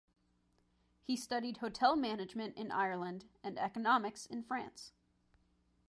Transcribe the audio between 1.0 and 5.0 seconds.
He studied hotel management in Ireland and economics in France.